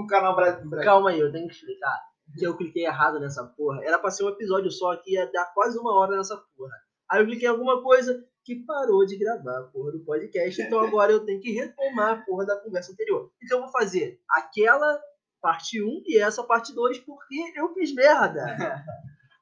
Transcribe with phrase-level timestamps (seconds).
[0.00, 0.84] no canal brasileiro.
[0.84, 1.98] Calma aí, eu tenho que explicar.
[2.38, 3.84] Que eu cliquei errado nessa porra.
[3.84, 6.72] Era pra ser um episódio só que ia dar quase uma hora nessa porra.
[7.10, 10.60] Aí eu cliquei em alguma coisa que parou de gravar a porra do podcast.
[10.62, 13.30] Então agora eu tenho que retomar a porra da conversa anterior.
[13.42, 14.98] Então eu vou fazer aquela
[15.40, 18.44] parte 1 e essa parte 2 porque eu fiz merda.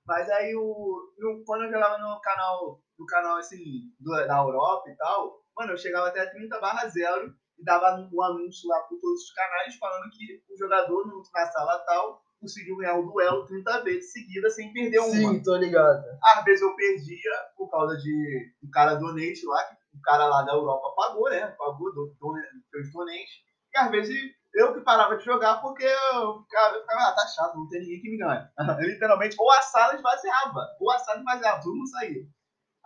[0.07, 1.13] Mas aí o.
[1.19, 3.63] no- quando eu jogava no canal, no canal assim,
[4.01, 7.33] do- da Europa e tal, mano, eu chegava até 30 barra 0
[7.63, 11.47] e dava um anúncio lá por todos os canais falando que o jogador no- na
[11.47, 15.11] sala tal conseguiu ganhar o duelo 30 vezes seguidas sem perder uma.
[15.13, 16.05] Sim, tô ligado.
[16.25, 20.43] Às vezes eu perdia por causa de um cara donate lá, que o cara lá
[20.43, 21.47] da Europa pagou, né?
[21.57, 22.35] Pagou, do, do,
[22.71, 23.45] fez donate.
[23.73, 27.27] E às vezes eu que parava de jogar porque eu ficava, eu ficava ah, tá
[27.29, 28.45] chato, não tem ninguém que me ganhe.
[28.93, 32.23] Literalmente, ou a sala esvaziava, ou a sala esvaziava, todo mundo saía.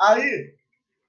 [0.01, 0.55] Aí,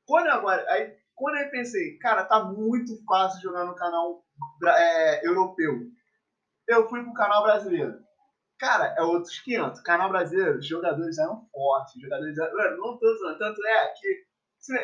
[0.05, 4.23] quando agora, aí, quando eu pensei, cara, tá muito fácil jogar no canal
[4.65, 5.73] é, europeu.
[6.67, 7.97] Eu fui pro canal brasileiro.
[8.59, 9.81] Cara, é outros 500.
[9.81, 11.99] Canal brasileiro, os jogadores eram fortes.
[11.99, 12.77] Jogadores eram...
[12.77, 12.99] Não.
[13.37, 14.25] Tanto é que,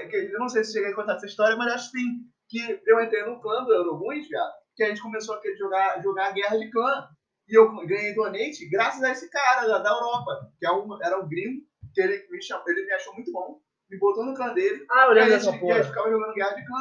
[0.10, 2.08] que- Eu não sei se cheguei a contar essa história, mas acho que sim.
[2.50, 4.28] Que eu entrei no clã do Euroguns.
[4.76, 7.08] Que a gente começou a jogar, jogar guerra de clã.
[7.48, 10.52] E eu ganhei donate graças a esse cara da, da Europa.
[10.60, 11.62] Que é um, era um gringo.
[11.94, 13.60] Que ele me, chamou, ele me achou muito bom.
[13.94, 14.86] Me botou no clã dele.
[14.92, 15.84] Ah, eu lembro gente, dessa e a gente porra.
[15.84, 16.80] ficava jogando guerra de clã.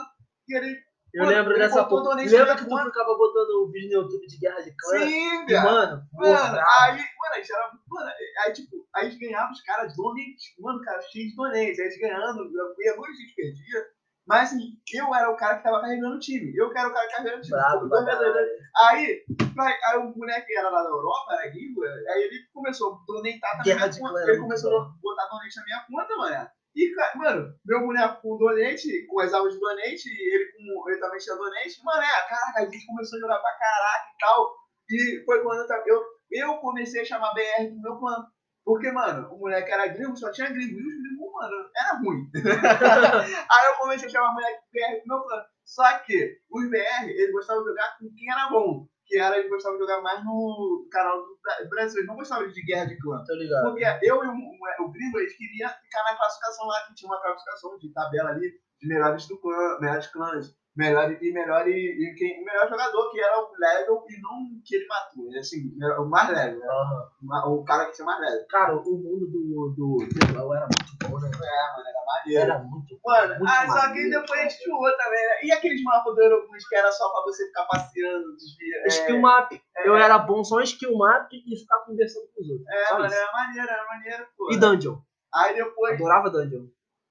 [0.49, 0.79] E ele.
[1.15, 2.15] Eu Mano, lembro dessa porra.
[2.17, 2.85] Lembra que tu conta.
[2.87, 4.99] ficava botando o vídeo no YouTube de Guerra de Clã?
[4.99, 5.45] Sim.
[5.45, 7.71] Mano, Mano, porra, aí, mano, a gente era.
[7.87, 8.11] Mano,
[8.45, 11.59] aí, tipo, a gente ganhava os caras donate, mano, cara, cheio de donate.
[11.59, 13.85] Aí a gente ganhando, muito, a gente perdia.
[14.27, 14.61] Mas assim,
[14.95, 16.57] eu era o cara que tava carregando o time.
[16.57, 17.59] Eu que era o cara carregando o time.
[17.91, 18.49] pra vezes, caralho.
[18.89, 19.25] Aí,
[19.55, 22.99] pra- aí o moleque que era lá da Europa, era gringo, aí ele começou a
[23.07, 24.13] donatar também Guerra na de conta.
[24.15, 26.49] clã, Ele começou a botar donate na minha conta, mano.
[26.75, 31.19] E, mano, meu boneco com donate, com as aulas de donate, ele, com, ele também
[31.19, 31.85] tinha donate.
[31.85, 34.57] Mano, é, caraca, a gente começou a jogar pra caraca e tal.
[34.91, 38.27] E foi quando eu, eu, comecei a chamar BR do meu clã.
[38.65, 40.79] Porque, mano, o moleque era gringo, só tinha gringo.
[40.79, 42.31] E os gringos, mano, era ruim.
[43.51, 45.45] Aí eu comecei a chamar o moleque BR do meu clã.
[45.65, 48.87] Só que os BR, eles gostavam de jogar com quem era bom.
[49.13, 51.99] Que era, eles gostavam de jogar mais no canal do Bra- Brasil.
[51.99, 53.23] Eles não gostavam de guerra de clã.
[53.27, 53.65] Tô ligado.
[53.65, 57.21] Porque eu e o, o, o eles queriam ficar na classificação lá, que tinha uma
[57.21, 62.15] classificação de tabela ali, de melhores do clã, melhores clãs, melhor e melhor e, e
[62.15, 65.27] quem, o melhor jogador, que era o level e não que ele matou.
[65.29, 66.67] Ele, assim, era o mais level, né?
[66.67, 67.53] Aham.
[67.53, 68.47] O- cara que tinha mais level.
[68.49, 71.31] Cara, o mundo do, do era muito bom, né?
[71.31, 72.43] É, mano, era maneiro.
[72.43, 75.35] Era muito Mano, muito ah, só que depois a gente voou também, né?
[75.45, 78.87] E aqueles mapas do Euroguns que era só pra você ficar passeando, desvia.
[78.87, 79.53] Skill map.
[79.85, 82.69] Eu era bom só em skill map e ficar conversando com os outros.
[82.69, 83.15] É, só mano, isso.
[83.17, 84.53] era maneiro, era maneiro, pô.
[84.53, 84.99] E dungeon.
[85.35, 86.67] Aí depois, Adorava dungeon.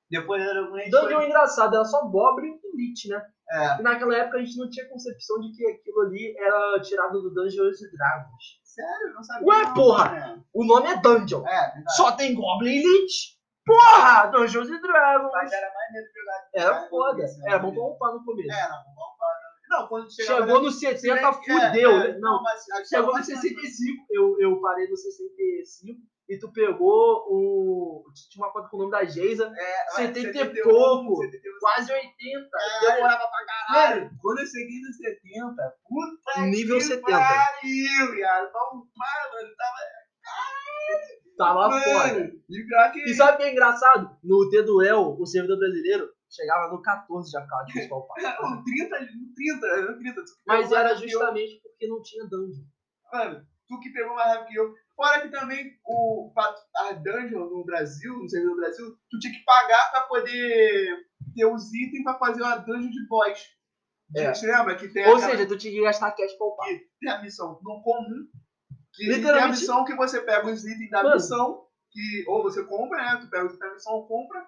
[0.10, 0.90] depois Euroguns.
[0.92, 3.22] Dungeon é engraçado, era só Goblin e Lich, né?
[3.54, 7.34] É, naquela época a gente não tinha concepção de que aquilo ali era tirado do
[7.34, 8.60] Dungeons e Dragons.
[8.64, 9.48] sério, não sabia.
[9.48, 10.10] Ué, não, porra!
[10.12, 10.44] né?
[10.54, 11.46] O nome é Dungeon.
[11.46, 11.96] É, verdade.
[11.96, 13.38] Só tem Goblin e Lich.
[13.66, 14.28] Porra!
[14.28, 15.32] Dungeons e Dragons.
[15.34, 16.50] Mas era maneiro jogar.
[16.54, 17.24] Era foda.
[17.26, 18.52] isso, Era bom pra upar no começo.
[18.52, 19.42] Era, vamos falar.
[19.70, 21.92] Não, quando chegava Chegou no 70, É, fudeu.
[21.92, 22.18] é, né?
[22.20, 24.06] Não, mas chegou no mais 65.
[24.12, 26.00] Eu, eu parei no 65.
[26.30, 28.04] E tu pegou o.
[28.30, 29.52] Tinha uma conta com o nome da Geisa.
[29.54, 31.16] É, mas 70 e 71, pouco.
[31.24, 32.08] 71, Quase 80.
[32.08, 34.06] É, Demorava pra caralho.
[34.06, 37.12] Mano, quando eu cheguei no 70, puta Nível que 70.
[37.12, 38.52] pariu, viado.
[38.54, 38.88] Mano.
[41.38, 42.32] Tava, Tava mano, foda.
[42.50, 43.10] E que...
[43.10, 44.18] E sabe o que é engraçado?
[44.24, 48.42] No T-Duel, o servidor brasileiro chegava no 14 já ficava difícil pra upar.
[48.42, 50.16] No 30, no 30, no 30.
[50.24, 52.64] tu Mas era justamente porque não tinha dungeon.
[53.12, 54.74] Mano, tu que pegou mais rápido que eu.
[55.02, 56.32] Fora que também o,
[56.78, 60.96] a dungeon no Brasil, no servidor do Brasil, tu tinha que pagar pra poder
[61.36, 63.40] ter os itens pra fazer uma dungeon de boss.
[64.16, 64.32] É.
[64.34, 66.68] Você lembra que tem Ou aquela- seja, tu tinha que gastar cash pra upar.
[67.00, 68.28] tem a missão no comum,
[68.94, 71.16] que tem a Literalmente- missão que você pega os itens da Mano.
[71.16, 73.18] missão, que ou você compra, né?
[73.22, 74.46] Tu pega os itens da missão, compra,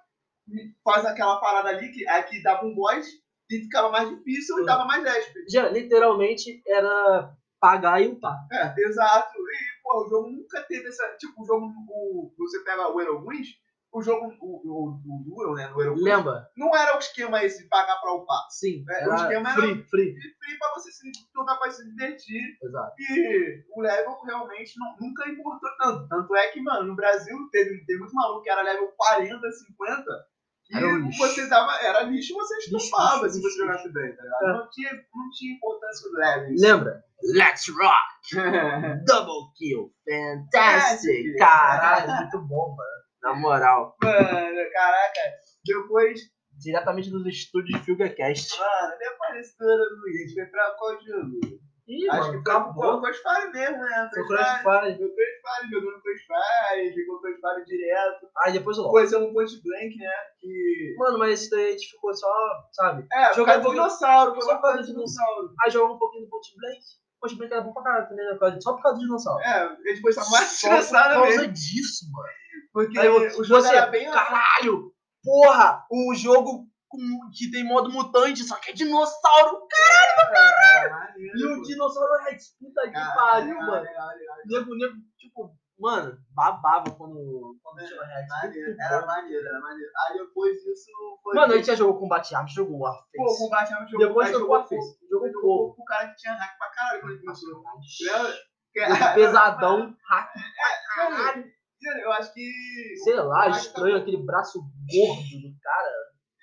[0.49, 3.07] e faz aquela parada ali, que aqui dava um boss,
[3.49, 5.45] e ficava mais difícil e dava mais XP.
[5.49, 8.35] Já, literalmente era pagar e upar.
[8.51, 9.31] É, exato.
[9.37, 11.03] E, pô, o jogo nunca teve essa.
[11.17, 13.47] Tipo, o jogo, o, você pega o Euroguns,
[13.91, 15.67] o jogo, o, o, o Duel, né?
[15.69, 16.49] No Euroguns, Lembra?
[16.57, 18.47] não era o esquema esse de pagar pra upar.
[18.49, 18.83] Sim.
[18.89, 20.13] É, o esquema era- free, free.
[20.15, 22.41] Free pra você se jogar pra se divertir.
[22.63, 22.93] Exato.
[22.99, 26.07] E o level realmente não- nunca importou tanto.
[26.07, 30.25] Tanto é que, mano, no Brasil teve, teve muito maluco que era level 40, 50.
[30.73, 31.17] E Era um lixo.
[31.19, 31.71] você dava.
[31.81, 34.43] Era lixo você Lixo, estufava se você jogasse bem, tá ligado?
[34.43, 34.47] É.
[34.53, 36.61] Não, tinha, não tinha importância levels.
[36.61, 37.03] Lembra?
[37.35, 38.33] Let's rock!
[39.05, 39.93] Double kill!
[40.09, 41.37] Fantastic!
[41.37, 43.03] Caralho, muito bom, mano.
[43.21, 43.95] Na moral.
[44.03, 45.21] Mano, caraca.
[45.65, 46.19] Depois,
[46.55, 48.59] Diretamente dos estúdios Filgacast.
[48.59, 51.39] mano, depois desse todo, Luiz, foi pra qual jogo?
[51.85, 52.93] Ih, Acho mano, que foi acabou.
[52.95, 54.09] o Crossfire mesmo, né?
[54.13, 54.63] Foi Crossfire.
[54.63, 54.91] Crossfire.
[54.93, 58.27] Jogou Crossfire, jogou no Crossfire, jogou Crossfire direto.
[58.37, 58.91] Aí depois o LOL.
[58.91, 60.09] Conheceu um Point Blank, né?
[60.39, 60.95] Que.
[60.97, 62.31] Mano, mas isso daí a gente ficou só,
[62.71, 63.05] sabe?
[63.11, 65.53] É, jogar um dinossauro, só foi por causa do dinossauro.
[65.61, 66.79] Aí jogou um pouquinho do Point Blank.
[67.19, 68.59] Point Blank era bom pra caralho também, né?
[68.61, 69.43] Só por causa do dinossauro.
[69.43, 71.53] É, a gente foi só mais Só por dinossauro causa mesmo.
[71.53, 72.27] disso, mano.
[72.71, 74.09] Porque Aí o jogo era bem.
[74.09, 74.91] caralho,
[75.23, 76.65] porra, um jogo
[76.97, 79.67] com- que tem modo mutante, só que é dinossauro.
[80.35, 81.61] É, maneiro, E o pô.
[81.63, 83.85] dinossauro é puta que pariu, mano.
[84.45, 88.29] Nego, nego, tipo, mano, babava quando, quando tinha React.
[88.29, 89.91] Maneiro, Muito Era maneiro, era maneiro.
[90.07, 90.91] Aí depois disso
[91.23, 91.35] foi.
[91.35, 93.37] Mano, a gente já jogou Combate Arms, jogou Pô, o Warface.
[93.39, 94.05] combate era um jogo.
[94.07, 94.97] Depois jogou Warface.
[95.09, 97.63] Jogou Jogou com o cara que tinha hack pra caralho quando ele começou.
[99.15, 101.15] Pesadão, hack pra Caralho.
[101.17, 101.53] caralho.
[102.01, 102.49] Eu acho que.
[103.03, 105.91] Sei lá, o estranho aquele braço gordo do cara.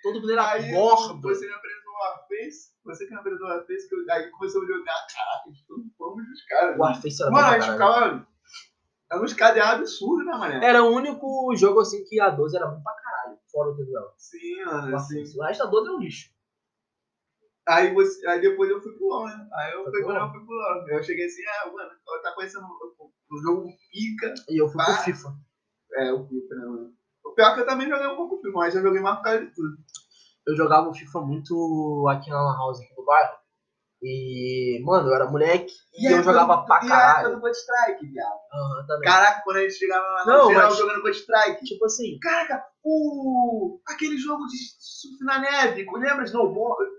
[0.03, 1.21] Todo mundo era Aí gordo.
[1.21, 4.63] você me apresentou o Warface, você que me apresentou o Warface, que eu- aí começou
[4.63, 5.53] a jogar, caralho,
[5.99, 6.77] fomos dos caras.
[6.77, 8.27] O Warface era bom Mano, a gente ficava.
[9.13, 10.65] Era uns cadeados absurdos, né, mané?
[10.65, 14.07] Era o único jogo assim que a 12 era bom pra caralho, fora o TDL.
[14.17, 15.23] Sim, mano, assim.
[15.37, 16.31] O resto da 12 é um lixo.
[17.69, 19.49] Aí, você, aí depois eu fui pro LoL, né?
[19.53, 20.31] Aí eu fui pro LoL?
[20.31, 20.89] Fui pro LoL.
[20.89, 21.91] Eu cheguei assim, ah, mano,
[22.23, 24.35] tá conhecendo o, jogo pica.
[24.49, 24.87] E eu fui Pá.
[24.95, 25.29] pro FIFA.
[25.95, 26.95] É, o pica, né, mano?
[27.41, 29.47] Pior que eu também joguei um pouco FIFA, mas eu joguei mais por causa de
[29.55, 29.77] tudo.
[30.47, 33.41] Eu jogava o FIFA muito aqui na Lan House aqui do bairro.
[34.03, 37.29] E, mano, eu era moleque e, eu jogava pra E a época caralho.
[37.29, 38.39] do Counter Strike, viado.
[38.53, 39.09] Aham, também.
[39.11, 41.65] Caraca, quando a gente chegava lá no geral mas- jogando Counter Strike.
[41.65, 43.81] Tipo assim, Caraca, o.
[43.89, 46.91] aquele jogo de surf na neve, lembra Snowboard?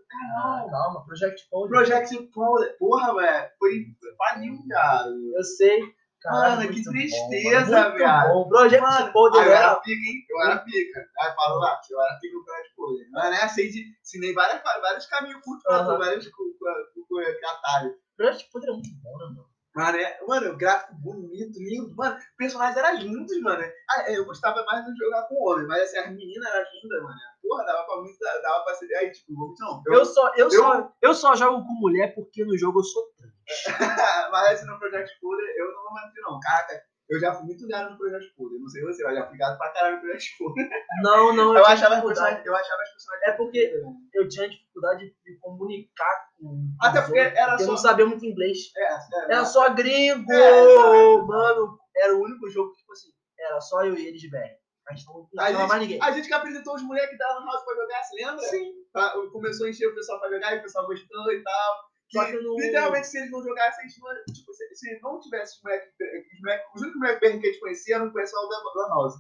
[0.44, 1.70] ah, calma, Project Code.
[1.70, 2.78] Project Powder.
[2.80, 3.50] Porra, velho.
[3.60, 3.72] Foi
[4.18, 5.12] pariu, viado.
[5.36, 5.82] Eu sei.
[6.22, 7.96] Caralho, Mano, que tristeza, bom, mano.
[7.98, 8.34] Viado.
[8.34, 8.48] bom.
[8.50, 10.26] Project Mano, Code aí eu era pica, hein?
[10.30, 11.00] Eu era pica.
[11.20, 13.08] Aí falou lá, eu era pica no Project Powder.
[13.12, 13.86] Mas né, sei de.
[14.02, 15.64] Ensinei várias, vários caminhos curtos
[15.98, 17.94] vários cu- cu- cu- cu- atalhos.
[18.18, 19.52] Project Code era muito bom, né, mano?
[19.74, 21.96] Mano, é, mano, o gráfico bonito, lindo.
[21.96, 23.64] Mano, os personagens eram lindos, mano.
[23.90, 27.16] Ah, eu gostava mais de jogar com homem, mas assim, as meninas eram lindas, mano.
[27.42, 28.94] Porra, dava pra muito, dava pra ser.
[28.96, 29.82] Aí, tipo, não.
[29.88, 33.32] Eu, só, eu, Só, eu só jogo com mulher porque no jogo eu sou trans.
[34.32, 36.40] mas no Project Poder, eu não vou mentir, não.
[36.40, 38.58] Caraca, eu já fui muito gado no Project Poder.
[38.60, 40.70] Não sei você, eu já fui gado pra caralho no Project Poder.
[41.04, 42.46] Não, não, Eu tinha achava as personagens.
[42.46, 43.28] Eu achava as personagens.
[43.28, 43.74] É porque
[44.14, 46.70] eu tinha dificuldade de comunicar com.
[46.82, 48.58] Até porque era porque eu só- não sabia muito inglês.
[48.78, 50.32] É, é, Era só gringo!
[50.32, 51.18] É.
[51.26, 53.10] Mano, era o único jogo que, tipo assim,
[53.40, 54.56] era só eu e eles velho.
[54.88, 55.98] A gente não A não tinha mais ninguém.
[56.00, 58.40] gente, a gente que apresentou os moleques da Lan House pra jogar, se lembra?
[58.46, 58.72] Sim.
[58.92, 61.74] Pra- começou a encher o pessoal pra jogar e o pessoal gostou e tal.
[62.12, 65.58] Que, não- Literalmente, se eles não jogassem, a gente não, tipo, se, se não tivesse
[65.58, 65.90] os moleques,
[66.34, 69.16] os, moleques, os únicos moleques que a gente conhecia eram o pessoal da Lan House.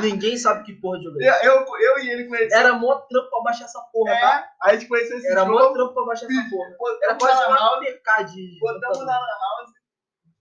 [0.00, 1.46] Ninguém sabe que porra de jogo é.
[1.46, 2.52] Eu, eu, e ele conhecíamos.
[2.64, 4.50] Era mó trampo pra baixar essa porra, É, tá?
[4.62, 5.74] a gente conheceu esse Era mó jogo.
[5.74, 6.68] trampo pra baixar essa porra.
[7.02, 8.58] Era Botamos quase na Lan uma PK de.
[8.60, 9.70] botamos na Lan House,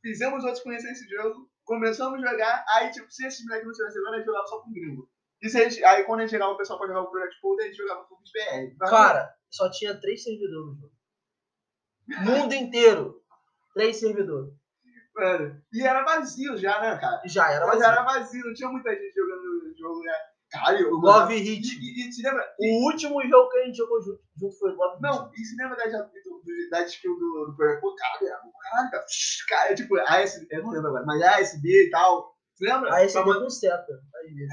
[0.02, 3.98] fizemos outros conhecer esse jogo, começamos a jogar, aí, tipo, se esses moleques não tivessem
[4.00, 5.10] jogado, a gente jogava só com gringo.
[5.44, 7.58] Se a gente, aí quando a gente chegava o pessoal pra jogar o Project Pool,
[7.60, 8.90] a gente jogava com os BR.
[8.90, 10.97] Cara, só tinha três servidores no jogo.
[12.22, 13.22] Mundo inteiro.
[13.74, 14.54] Três servidores.
[15.16, 17.22] Mano, e era vazio já, né, cara?
[17.26, 17.92] Já era Mas vazio.
[17.92, 20.14] era vazio, não tinha muita gente jogando o jogo, né?
[20.52, 21.68] Cara, eu Love Hit.
[21.82, 22.46] e, e se lembra?
[22.60, 25.02] O último jogo que a gente jogou junto, junto foi Love Hit.
[25.02, 27.56] Não, e se lembra da, do- da skill do, do?
[27.58, 29.06] Cara, bom, caralho, cara.
[29.50, 32.37] Cara, tipo, ASD, eu não lembro agora, mas ASD e tal.
[32.60, 32.96] Lembra?
[32.96, 33.94] Aí você deu com seta.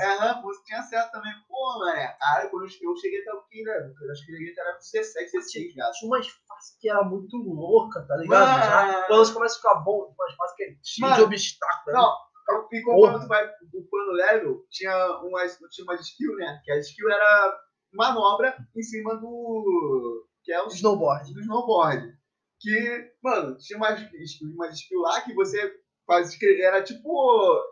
[0.01, 1.33] É, aham, você tinha certo também.
[1.49, 3.73] Pô, mané, cara, quando eu eu cheguei até o que, né?
[3.77, 5.93] Eu acho que eu cheguei até o 17, 16, gato.
[5.93, 8.47] Tinha umas fases que era muito louca, tá ligado?
[8.47, 8.63] Mano.
[8.65, 11.87] Já, quando você começa a ficar bom, tem umas fases que é cheio de obstáculos.
[11.87, 11.93] né?
[11.95, 16.61] Não, e conforme tu vai upando level, tinha umas, tinha umas skill, né?
[16.63, 17.59] Que a skill era
[17.93, 20.27] manobra em cima do.
[20.43, 21.33] Que é o Snowboard.
[21.33, 22.13] do snowboard.
[22.61, 24.01] Que, mano, tinha umas,
[24.43, 25.75] umas skill lá que você
[26.07, 26.37] faz.
[26.37, 27.11] que Era tipo.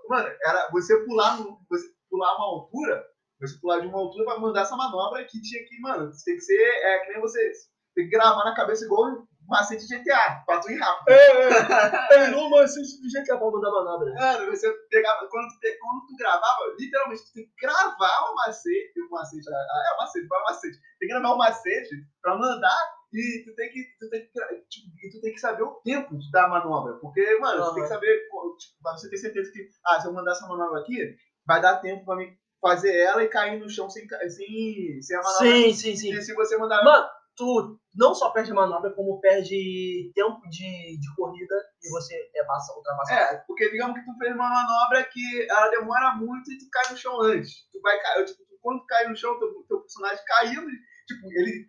[0.09, 3.05] Mano, era você pular, no, você pular uma altura.
[3.41, 6.37] Você pular de uma altura pra mandar essa manobra que tinha que, mano, você tem
[6.37, 6.63] que ser.
[6.63, 7.53] É que nem você.
[7.95, 11.13] Tem que gravar na cabeça igual macete de GTA, pra tu ir rápido.
[11.13, 14.15] É, não, mas assim, do jeito que é pra mandar manobra.
[14.15, 15.29] Mano, você pegava.
[15.29, 19.01] Quando, tu quando tu gravava, literalmente, tu tem que gravar o macete.
[19.01, 20.79] O macete, ah, é o macete, vai o macete.
[20.99, 23.85] Tem que gravar o macete pra mandar e tu tem que.
[23.99, 24.29] Tu tem que,
[24.71, 26.95] tipo, tu tem que saber o tempo da manobra.
[26.95, 28.19] Porque, mano, tu tem que saber.
[28.59, 31.15] Tipo, você ter certeza que, ah, se eu mandar essa manobra aqui,
[31.47, 35.23] vai dar tempo pra mim fazer ela e cair no chão sem, sem, sem a
[35.23, 35.47] manobra.
[35.47, 36.13] Sim, sim, sim.
[36.15, 36.83] E se você mandar.
[36.85, 42.45] Mano, tu não só perde manobra, como perde tempo de, de corrida e você é
[42.45, 43.15] passa, ultrapassa.
[43.15, 46.91] É, porque digamos que tu fez uma manobra que ela demora muito e tu cai
[46.91, 47.69] no chão antes.
[47.73, 50.71] Tu vai cair, tipo, quando tu cai no chão, teu, teu personagem caindo
[51.07, 51.67] Tipo, ele.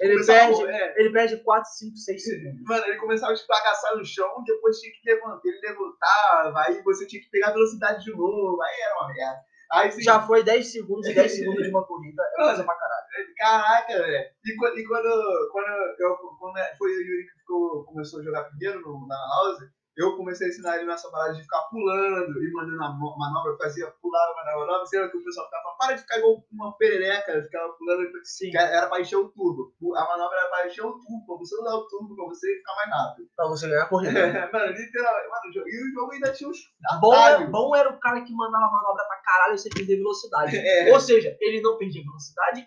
[0.00, 2.62] Ele perde- é, Ele perde 4, 5, 6 segundos.
[2.64, 7.06] Mano, ele começava a esbagaçar no chão, depois tinha que levantar, ele levantava, aí você
[7.06, 9.40] tinha que pegar velocidade de novo, aí era uma merda.
[9.72, 12.22] Aí você Já foi 10 segundos e 10 segundos de uma corrida.
[12.34, 13.06] É coisa pra caralho.
[13.38, 14.30] Caraca, velho.
[14.44, 18.44] E, quando- e quando, quando eu quando foi o Yuri que ficou, começou a jogar
[18.44, 19.58] primeiro no, na house,
[19.96, 23.86] eu comecei a ensinar ele nessa parada de ficar pulando e mandando a manobra, fazia
[24.10, 27.72] pular, manobra, manobra, lá que o pessoal ficava para de ficar igual uma perereca, ficava
[27.74, 28.50] pulando, Sim.
[28.50, 29.72] que era o turbo.
[29.96, 32.74] A manobra era pra encher o turbo, pra você usar o turbo, pra você ficar
[32.74, 33.28] mais rápido.
[33.36, 34.10] Pra você ganhar a corrida.
[34.52, 36.58] mano, literalmente, mano, e o jogo ainda tinha uns
[37.00, 37.50] Bom, é- atalhos.
[37.50, 40.50] bom era o cara que mandava manobra pra caralho e você perder velocidade.
[40.70, 40.92] É.
[40.92, 42.66] Ou seja, ele não perdia velocidade,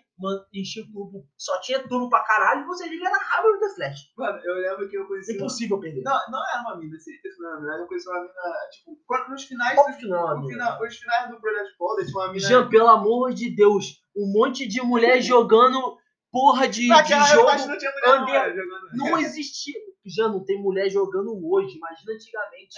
[0.52, 4.00] enchia o turbo, só tinha turbo pra caralho, ou seja, ele era rápido The Flash.
[4.16, 5.36] Mano, eu lembro que eu conheci uma...
[5.36, 6.02] Impossível perder.
[6.02, 8.32] Não, não era uma mina, certeza que não era uma mina, eu conheci uma mina,
[8.72, 8.96] tipo,
[9.30, 12.32] nos finais Óbvio dos que não, no final, os finais do Project Golden tinha uma
[12.32, 12.48] mina.
[12.48, 15.96] Jean, pelo amor de Deus, um monte de mulher jogando
[16.30, 17.48] porra de, de jogo.
[17.50, 18.88] época não tinha mulher under- jogando.
[18.94, 19.74] Não existia.
[20.06, 22.74] Já não tem mulher jogando hoje, imagina antigamente.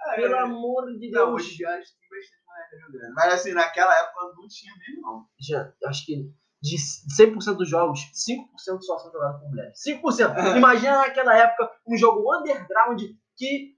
[0.00, 0.38] Ah, Pelo é.
[0.40, 1.42] amor de Não, Deus.
[1.42, 3.14] hoje em dia acho que tem bastante mulher jogando.
[3.14, 5.26] Mas assim, naquela época não tinha mesmo, não.
[5.40, 6.30] Já, acho que
[6.62, 9.78] de 100% dos jogos, 5% só são jogados por mulheres.
[9.86, 9.96] 5%.
[10.56, 13.00] Imagina naquela época um jogo underground
[13.36, 13.74] que,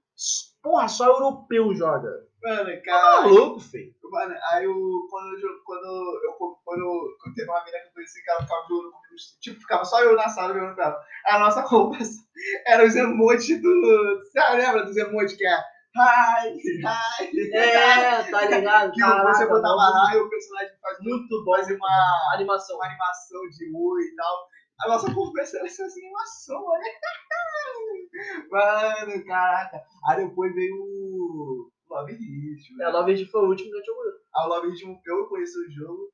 [0.61, 2.09] porra, só europeu joga.
[2.43, 3.25] Mano, Tá cara.
[3.27, 3.93] louco, feio.
[4.11, 4.73] Mano, aí eu,
[5.09, 6.31] quando, eu, quando eu,
[6.63, 9.59] quando eu, quando teve uma mina que eu conheci que ela ficava jogando comigo, tipo,
[9.61, 11.01] ficava só eu na sala jogando com ela.
[11.25, 12.21] A nossa conversa
[12.67, 14.19] era os emotes do.
[14.23, 15.57] Você lembra dos emotes que é
[15.95, 18.91] hi, hi, É, tá ligado?
[18.91, 21.55] que Caraca, você botava lá e o personagem faz muito, bom.
[21.55, 22.75] faz uma, Animação.
[22.75, 24.47] uma animação de oi e tal.
[24.81, 26.83] A nossa conversa era essa animação, olha.
[28.51, 29.81] Mano, caraca.
[30.09, 31.52] Aí depois veio o
[31.93, 32.81] Love Hit.
[32.81, 34.03] É, Love Hit foi o último que a gente jogou.
[34.33, 36.11] A Love Hit, eu conheci o jogo.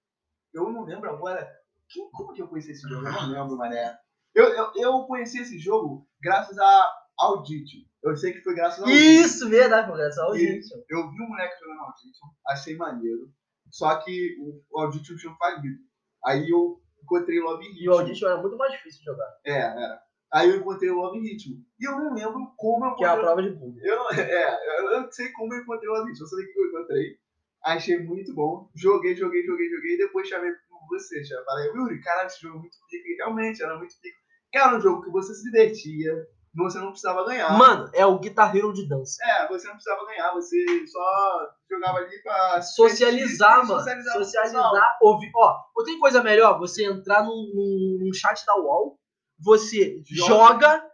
[0.53, 1.49] Eu não lembro agora.
[1.89, 3.05] Quem, como que eu conheci esse jogo?
[3.07, 3.97] Eu não lembro, mané.
[4.35, 7.81] Eu, eu, eu conheci esse jogo graças a Auditio.
[8.03, 9.21] Eu sei que foi graças ao Auditio.
[9.21, 10.67] Isso, verdade, é o E- gente.
[10.89, 12.11] Eu vi um moleque jogando Auditio,
[12.47, 13.31] achei maneiro.
[13.71, 15.79] Só que o, o Auditio tinha falido.
[16.25, 17.83] Aí eu encontrei Love Hit.
[17.83, 19.37] E o Audition era muito mais difícil de jogar.
[19.45, 20.01] É, era.
[20.31, 21.55] Aí eu encontrei o Love Ritmo.
[21.79, 23.25] E eu não lembro como eu Que é a encontrei.
[23.35, 23.79] prova de bunda.
[23.83, 26.25] Eu, não- é, eu não sei como eu encontrei o Love Ritmo.
[26.25, 27.17] Eu sei que eu encontrei.
[27.65, 28.69] Achei muito bom.
[28.75, 29.93] Joguei, joguei, joguei, joguei.
[29.95, 30.51] E depois chamei
[30.89, 31.23] você.
[31.23, 33.07] Já falei, Yuri, caralho, esse jogo é muito pico.
[33.07, 34.17] E realmente, era muito pico.
[34.53, 36.13] Era um jogo que você se divertia.
[36.55, 37.55] Você não precisava ganhar.
[37.57, 39.17] Mano, é o Guitar Hero de dança.
[39.23, 40.33] É, você não precisava ganhar.
[40.33, 42.59] Você só jogava ali pra...
[42.61, 43.79] Socializar, mano.
[43.79, 44.13] Socializar.
[44.17, 45.29] Socializar, ouvir.
[45.35, 48.97] Ó, não tem coisa melhor você entrar num, num, num chat da UOL,
[49.39, 50.27] você Joga.
[50.27, 50.89] joga,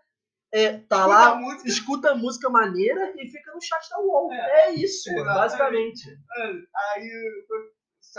[0.54, 1.68] é, tá Escuta lá, música.
[1.70, 4.32] escuta a música maneira e fica no chat da UOL.
[4.32, 4.68] É.
[4.68, 5.36] É, isso, Exatamente.
[5.36, 6.06] basicamente.
[6.38, 7.10] Mano, Aí...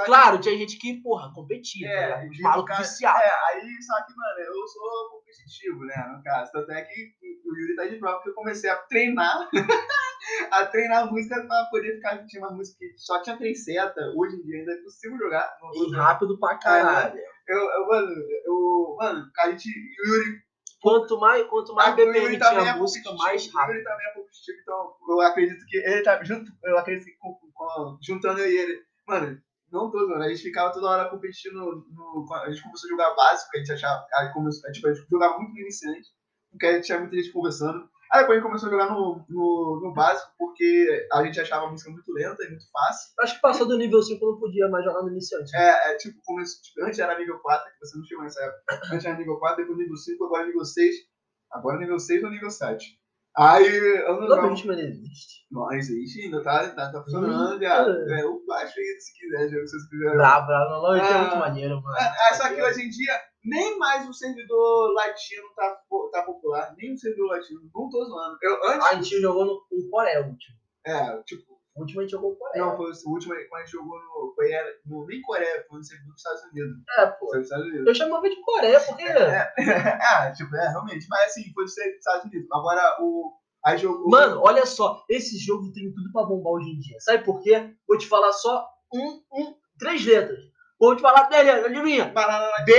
[0.04, 1.88] Claro, tinha gente que, porra, competia.
[1.88, 2.30] É, ligado?
[2.30, 3.23] Os malucos viciados.
[3.23, 6.52] É, aí, só que, mano, eu sou competitivo, né, no caso.
[6.52, 7.12] Tanto é que
[7.47, 9.49] o Yuri tá de prova que eu comecei a treinar,
[10.52, 12.26] a treinar música pra poder ficar.
[12.26, 15.56] Tinha uma música que só tinha três setas, hoje em dia ainda é possível jogar.
[15.75, 16.02] E jogar.
[16.02, 17.18] rápido pra caralho.
[17.48, 18.08] Eu, eu, mano,
[18.44, 19.68] eu, mano, a gente.
[20.06, 20.46] Yuri,
[20.80, 23.74] Quanto mais, quanto mais Yuri BPM tinha a música, mais O rápido.
[23.76, 26.52] Yuri também é competitivo, então eu acredito que ele tá junto.
[26.64, 28.82] Eu acredito que com, com- juntando eu e ele.
[29.08, 29.38] Mano,
[29.72, 32.90] não tô zoando, a gente ficava toda hora competindo no, no- A gente começou a
[32.90, 34.06] jogar básico, a gente achava.
[34.14, 36.08] A gente, começou, tipo, a gente jogava muito no iniciante,
[36.50, 37.88] porque a gente tinha muita gente conversando.
[38.12, 41.66] Aí depois a gente começou a jogar no, no, no básico, porque a gente achava
[41.66, 43.12] a música muito lenta e muito fácil.
[43.20, 45.54] Acho que passou do nível 5 não podia mais jogar no iniciante.
[45.56, 48.62] É, é tipo, começou, tipo, antes era nível 4, que você não chegou nessa época.
[48.92, 50.94] Antes era nível 4, depois nível 5, agora nível 6.
[51.52, 52.98] Agora nível 6 ou nível 7.
[53.38, 54.46] Aí eu não Não, jogo.
[54.46, 55.46] o ritmo ainda existe.
[55.50, 58.18] Não, existe ainda, tá, tá, tá funcionando, Hum, é.
[58.18, 60.12] É, eu baixo ainda se quiser, se você quiser.
[60.12, 60.70] Bravo, bravo.
[60.70, 61.96] Não, não, é muito maneiro, mano.
[61.98, 63.12] É, só que hoje em dia,
[63.46, 65.80] nem mais o servidor latino tá,
[66.12, 68.36] tá popular, nem o servidor latino, não tô zoando.
[68.42, 70.56] Eu, antes, A gente jogou no com Coreia o último.
[70.86, 72.64] é, tipo, O último a gente jogou com Coreia.
[72.64, 75.78] não, foi o último quando a gente jogou no, foi, era, no, nem Coreia, foi
[75.78, 76.76] no servidor dos Estados Unidos.
[76.98, 77.26] É, pô.
[77.28, 77.86] Foi Estados Unidos.
[77.86, 79.02] Eu chamava de Coreia porque.
[79.04, 79.52] É,
[80.28, 82.48] é, tipo, é, realmente, mas assim, foi do servidor dos Estados Unidos.
[82.52, 83.32] Agora, o,
[83.64, 84.08] aí jogou...
[84.08, 86.98] Mano, olha só, esse jogo tem tudo pra bombar hoje em dia.
[87.00, 87.74] Sabe por quê?
[87.86, 90.40] Vou te falar só um, um, três letras.
[90.78, 92.06] Vou te falar três letras, adivinha?
[92.06, 92.72] Banana na B,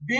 [0.00, 0.14] B,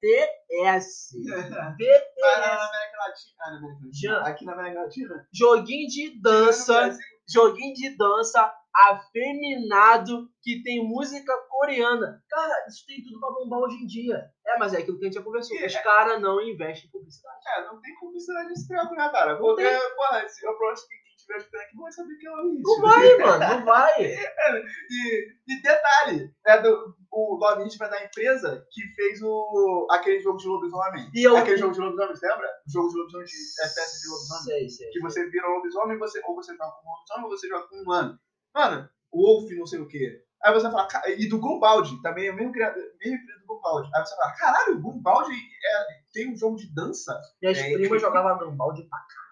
[0.00, 0.28] T,
[0.64, 1.16] S.
[1.20, 2.68] B, T, Banana na.
[2.68, 3.36] América Latina.
[3.40, 3.90] Ah, na América Latina.
[3.92, 4.20] Já.
[4.26, 5.28] Aqui na América Latina.
[5.32, 12.22] Joguinho de dança, joguinho de dança afeminado que tem música coreana.
[12.28, 14.30] Cara, isso tem tudo pra bombar hoje em dia.
[14.46, 15.58] É, mas é aquilo que a gente já conversou.
[15.58, 15.66] É.
[15.66, 17.38] Os caras não investem em publicidade.
[17.48, 19.36] É, não tem publicidade nesse trampo, né, cara?
[19.36, 20.99] Porque, porra, eu acho que
[21.34, 22.54] aqui não vai saber que é o.
[22.60, 24.02] Não vai, mano, não vai.
[24.02, 30.38] E, e detalhe, é do, o Hit vai da empresa que fez o, aquele jogo
[30.38, 31.10] de lobisomem.
[31.14, 31.36] E eu.
[31.36, 32.48] Aquele jogo de lobisomem, lembra?
[32.66, 33.32] O jogo de lobisomem de
[33.62, 34.42] FPS de lobisomem.
[34.44, 34.90] Sei, sei.
[34.90, 37.68] Que você vira um lobisomem, você, ou você joga com um lobisomem, ou você joga
[37.68, 38.18] com um humano.
[38.54, 40.22] Mano, Wolf, não sei o quê.
[40.42, 43.46] Aí você fala, "Ca- e do Gombaldi, também é o mesmo criador, mesmo empresa do
[43.46, 43.90] Gombaldi.
[43.94, 47.20] Aí você fala, caralho, o Gombaldi é, tem um jogo de dança?
[47.42, 49.29] Minhas É, primas jogavam Gambaldi pra caralho.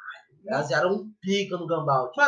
[0.49, 1.67] Elas eram pica no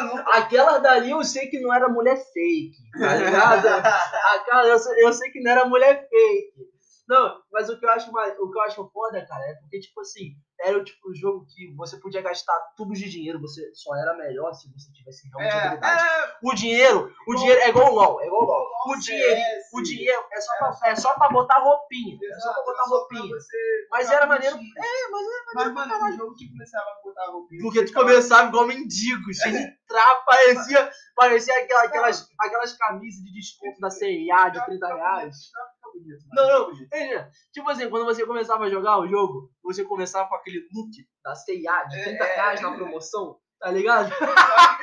[0.03, 3.67] não Aquelas dali eu sei que não era mulher fake, tá ligado?
[4.37, 6.71] Aquela, eu, sei, eu sei que não era mulher fake.
[7.11, 9.81] Não, mas o que eu acho mais, o que eu acho foda, cara, é porque,
[9.81, 13.69] tipo assim, era o tipo de jogo que você podia gastar tubos de dinheiro, você
[13.75, 16.03] só era melhor se você tivesse realmente é, habilidade.
[16.05, 18.67] é, O dinheiro, o dinheiro é igual o LOL, é igual o LOL.
[18.87, 19.41] O dinheiro,
[19.75, 22.17] o dinheiro é só, pra, é só pra botar roupinha.
[22.23, 23.37] É só pra botar roupinha.
[23.91, 24.57] Mas era maneiro.
[24.57, 27.61] É, mas era Mas, mano, o jogo que começava a botar roupinha.
[27.63, 33.33] Porque tu começava igual mendigo, cheio de trapa, parecia, parecia aquela- aquelas, aquelas camisas de
[33.33, 35.37] desconto da CIA de 30 reais.
[36.33, 40.35] Não, não, veja, tipo assim, quando você começava a jogar o jogo, você começava com
[40.37, 40.91] aquele look
[41.25, 44.11] da CIA de 30 É, reais na promoção, tá ligado?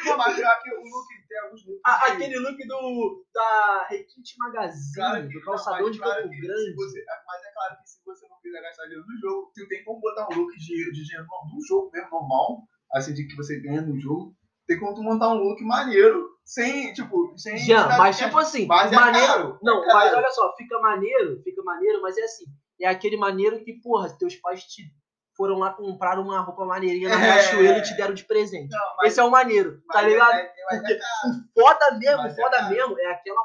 [0.06, 1.82] Não, mas o look tem alguns looks.
[1.84, 6.76] Aquele look do, da Requinte Claro Magazine, que- do calçadão não, de claro Campo Grande.
[6.76, 9.84] você- mas é claro que se você não quiser gastar dinheiro no jogo, tu tem
[9.84, 13.60] como botar um look de, de dinheiro no jogo mesmo, normal, assim, de que você
[13.60, 14.36] ganha no jogo.
[14.68, 17.58] Tem como tu montar um look maneiro, sem, tipo, sem...
[17.58, 19.28] Jean, mas tipo assim, Mas é maneiro.
[19.28, 19.98] caro, não, é caro.
[20.00, 22.46] mas olha só, fica maneiro, fica maneiro, mas é assim.
[22.82, 24.84] É aquele maneiro que, porra, teus pais te
[25.36, 27.32] foram lá comprar uma roupa maneirinha na É.
[27.34, 28.70] Riachuelo e te deram de presente.
[28.72, 30.34] Não, mas, Esse é o maneiro, tá é- ligado?
[30.34, 32.70] é- é caro, O foda mesmo, o é foda caro.
[32.70, 33.42] mesmo é aquela.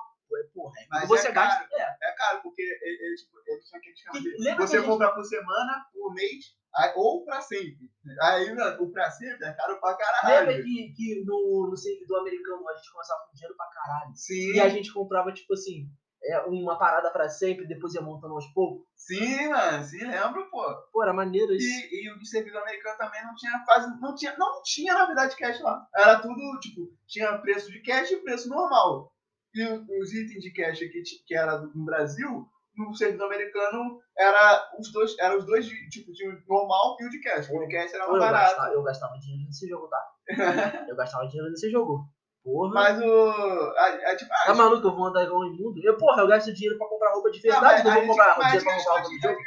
[0.54, 1.66] Porra, é Mas você é gasta.
[1.70, 1.82] É.
[1.82, 7.24] é caro, porque ele, ele, tipo, que você compra por semana, por mês, aí- ou
[7.24, 7.90] pra sempre.
[8.22, 10.46] Aí, mano, o pra sempre é caro pra caralho.
[10.48, 14.12] Lembra que, que no, no servidor americano a gente começava com dinheiro pra caralho?
[14.14, 15.88] Sim, E a gente comprava, tipo assim,
[16.24, 18.86] é, uma parada pra sempre, depois ia montando aos poucos.
[18.96, 20.62] sim, mano, sim, lembro, pô.
[20.92, 21.66] Pô, era maneiro isso.
[21.66, 24.00] E, e o servidor americano também não tinha quase.
[24.00, 25.84] Não tinha, não tinha, na verdade, cash lá.
[25.96, 29.12] Era tudo, tipo, tinha preço de cash e preço normal.
[29.54, 29.64] E
[30.00, 34.70] os itens de cash que, ti- que era do- no Brasil, no servidor americano, era
[34.78, 37.48] os dois, era os dois de, tipo, de normal e o de cash.
[37.50, 38.50] O de cash era eu, mais barato.
[38.50, 40.10] gastava, eu gastava dinheiro nesse jogo, tá?
[40.88, 42.08] eu gastava dinheiro nesse jogo.
[42.44, 42.74] Porra.
[42.74, 43.30] Mas o.
[43.76, 45.80] A, a, tipo, Tá a, maluco, eu vou andar igual um imundo?
[45.84, 48.46] Eu, porra, eu gasto dinheiro pra comprar roupa de verdade, mas não vou comprar mas
[48.46, 49.38] dinheiro pra comprar roupa de jogo.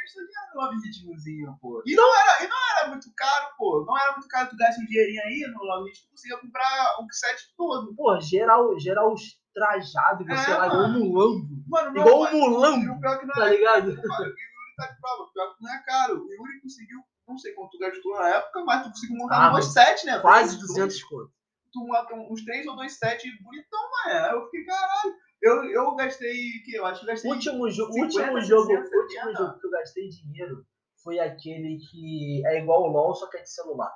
[0.54, 1.82] no Love Hitmozinho, pô.
[1.84, 3.84] E não era, e não era muito caro, pô.
[3.86, 6.96] Não era muito caro tu gasta um dinheirinho aí no Love Hit, tu conseguia comprar
[6.98, 7.94] o set todo.
[7.94, 9.14] Pô, geral, geral
[9.56, 11.48] trajado, você É, lá igual um mulambo.
[11.66, 13.86] Mano, Igual um o mulambo, não tá é ligado?
[13.86, 16.14] Mano, e o Yuri tá de prova, pior que não é caro.
[16.22, 19.50] O Yuri conseguiu, não sei quanto tu gastou na época, mas tu conseguiu montar Ah,
[19.50, 20.18] dois sets, né?
[20.20, 21.32] Quase Dois- 200 conto.
[21.72, 24.36] Tu monta uns três ou dois sets bonitão, mano.
[24.36, 25.14] Eu fiquei, caralho.
[25.42, 27.30] Eu, eu gastei, que eu acho que gastei...
[27.30, 29.38] Último, jo 50, último jogo, 60, último 70.
[29.38, 30.66] jogo que eu gastei dinheiro
[31.04, 33.92] foi aquele que é igual o LOL, só que é de celular.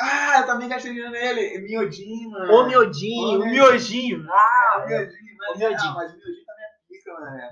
[0.00, 1.58] Ah, eu também gastei dinheiro nele.
[1.60, 2.52] Miodinho, mano.
[2.54, 4.26] O miodinho, Ô, o miojinho.
[4.30, 7.36] Ah, Ah, miodinho, Ô, mas, o miodinho também é pica, mano.
[7.36, 7.50] É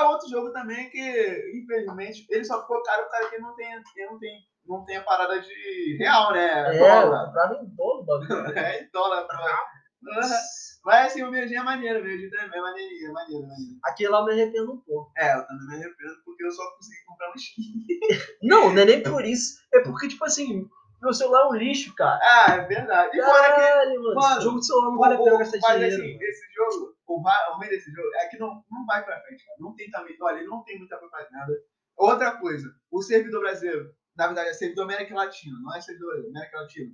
[0.00, 3.82] é outro jogo também que, infelizmente, ele só ficou caro por causa que não tem,
[3.94, 6.76] que não tem, não tem a parada de real, né?
[6.76, 7.26] é, Dólar.
[7.26, 8.58] comprava em dólar o bagulho.
[8.58, 9.26] É, em dólar.
[9.26, 9.64] Pra...
[10.84, 13.78] Mas assim, o miodinho é maneiro, o miodinho também é maneirinho, é maneiro, é maneiro.
[13.84, 15.12] Aquele lá eu me arrependo um pouco.
[15.16, 17.62] É, eu também me arrependo porque eu só consegui comprar um skin.
[18.42, 19.58] Não, não é nem por isso.
[19.74, 20.66] É porque, tipo assim,
[21.00, 22.18] meu celular é um lixo, cara.
[22.22, 23.16] Ah, é verdade.
[23.16, 24.14] E fora que mano.
[24.14, 25.94] mano, jogo de celular não vale a pena gastar mas dinheiro.
[25.94, 26.22] assim, mano.
[26.24, 29.44] esse jogo, o, va- o ruim desse jogo é que não, não vai pra frente,
[29.44, 29.56] cara.
[29.60, 31.52] Não tem também, olha, ele não tem muita propaganda.
[31.96, 36.36] Outra coisa, o servidor brasileiro, na verdade é servidor América Latina, não é servidor brasileiro,
[36.36, 36.92] América Latina.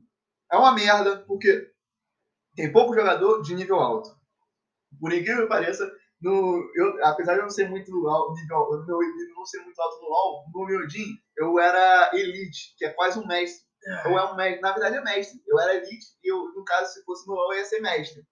[0.52, 1.70] É uma merda, porque
[2.54, 4.10] tem pouco jogador de nível alto.
[5.00, 5.90] Por incrível que pareça,
[6.20, 9.78] no, eu, apesar de eu não ser muito alto, nível, meu nível não ser muito
[9.80, 11.04] alto no LoL, no meu Odin,
[11.36, 13.64] eu era Elite, que é quase um mestre.
[13.86, 15.42] Eu é um mestre, na verdade é mestre.
[15.46, 18.26] Eu era Elite e eu, no caso, se fosse no eu ia ser mestre.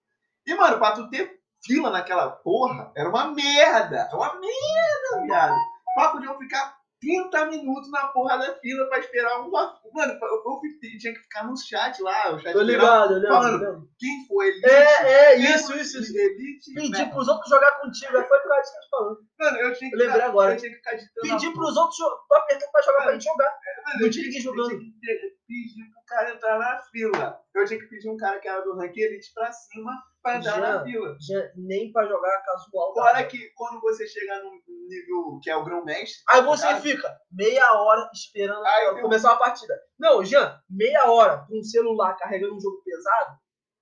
[0.45, 4.09] E, mano, pra tu ter fila naquela porra, era uma merda.
[4.11, 5.55] É uma merda, viado.
[5.95, 9.77] Papo de eu ficar 30 minutos na porra da fila pra esperar uma.
[9.93, 12.33] Mano, eu, eu tinha que ficar no chat lá.
[12.33, 13.89] O chat Tô ligado, eu Falando.
[13.99, 14.65] Quem foi Elite?
[14.69, 16.17] É, é, isso, isso, isso.
[16.17, 16.73] Elite.
[16.73, 19.17] Pedir pros outros jogar contigo, aí foi por causa disso que eu tô falando.
[19.39, 20.53] Mano, eu tinha que Eu lembrei ficar- agora.
[20.53, 21.21] Eu tinha que ficar ditando.
[21.21, 21.97] Pedir pros outros
[22.29, 23.51] pra apertar pra jogar pra gente jogar.
[23.85, 24.69] Mano, não eu tinha ninguém jogando.
[24.69, 27.42] pedir pro cara entrar na fila.
[27.63, 30.57] Eu tinha que pedir um cara que era do rank Elite pra cima pra entrar
[30.59, 30.83] na Já.
[30.83, 31.17] fila.
[31.19, 32.93] Já nem pra jogar casual.
[32.93, 33.23] Fora tá?
[33.25, 34.51] que quando você chega no
[34.87, 36.21] nível que é o grão-mestre.
[36.29, 39.73] Aí você cara, fica meia hora esperando Aí começar uma partida.
[39.99, 43.37] Não, Jean, meia hora com um celular carregando um jogo pesado,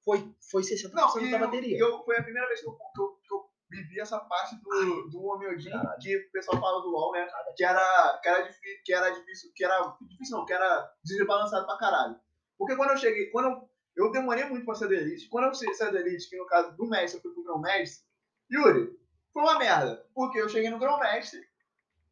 [0.05, 1.77] foi, foi 60% Não, da eu, bateria.
[1.79, 5.09] eu- foi a primeira vez que eu, que eu, que eu vivi essa parte do,
[5.09, 5.97] do Homeodin, Caralho.
[5.99, 7.27] que o pessoal fala do LoL, né?
[7.55, 11.65] Que era, que era difícil, que era difícil, que era difícil não, que era desbalançado
[11.65, 12.15] pra caralho.
[12.57, 15.53] Porque quando eu cheguei, quando eu, eu demorei muito pra ser da Elite, quando eu
[15.53, 18.03] saí da Elite, que no caso do Mestre, eu fui pro Grão-Mestre,
[18.51, 18.97] Yuri,
[19.33, 20.05] foi uma merda.
[20.13, 21.41] Porque eu cheguei no Grão-Mestre,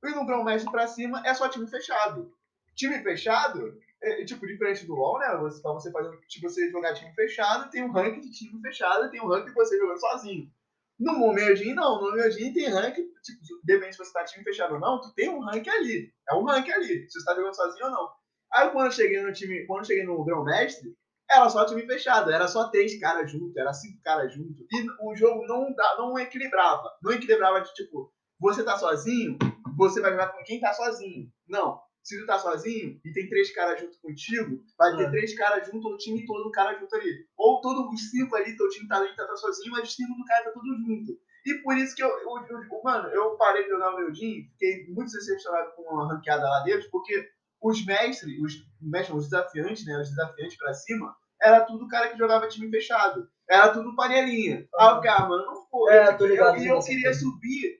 [0.03, 2.33] e no Grão-Mestre pra cima é só time fechado.
[2.75, 5.35] Time fechado, é, é, tipo, diferente do LoL, né?
[5.37, 9.11] Você, pra você fazer, tipo, você jogar time fechado, tem um ranking de time fechado,
[9.11, 10.49] tem um ranking de você jogando sozinho.
[10.97, 12.01] No Momejin, não.
[12.01, 15.29] No Momejin tem ranking, tipo, depende se você tá time fechado ou não, tu tem
[15.29, 16.13] um ranking ali.
[16.29, 18.09] É um ranking ali, se você tá jogando sozinho ou não.
[18.53, 20.95] Aí quando eu cheguei no time, quando eu cheguei no Grão Mestre,
[21.29, 24.65] era só time fechado, era só três caras juntos, era cinco caras juntos.
[24.71, 26.89] E o jogo não, não equilibrava.
[27.03, 29.37] Não equilibrava de tipo, você tá sozinho,
[29.77, 31.29] você vai jogar com quem tá sozinho.
[31.47, 31.79] Não.
[32.01, 35.09] Se tu tá sozinho e tem três caras junto contigo, vai ter É.
[35.11, 37.11] três caras junto, o time todo um cara junto ali.
[37.37, 40.15] Ou todos os cinco ali, teu time tá ali, tá, tá sozinho, mas os cinco
[40.15, 41.19] do cara tá tudo junto.
[41.45, 44.43] E por isso que eu, eu, eu- mano, eu parei de jogar o meu Jim,
[44.51, 47.29] fiquei muito decepcionado com uma ranqueada lá deles, porque
[47.61, 52.17] os mestres, os mestres, os desafiantes, né, os desafiantes pra cima, era tudo cara que
[52.17, 53.27] jogava time fechado.
[53.49, 54.67] Era tudo panelinha.
[54.77, 55.93] Aí eu ficava, mano, não foi.
[55.93, 57.79] É, tô ligado, E eu, tô queria subir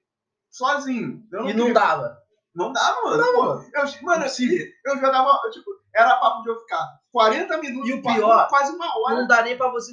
[0.50, 1.24] sozinho.
[1.32, 2.18] Eu E não queria- dava.
[2.56, 3.18] não dava, mano.
[3.22, 3.70] Não, mano.
[3.74, 4.48] Eu, mano, assim,
[4.86, 8.72] eu jogava, eu, tipo, era papo de eu ficar 40 minutos, E o pior, quase
[8.76, 9.16] uma hora.
[9.22, 9.92] Não dá nem pra você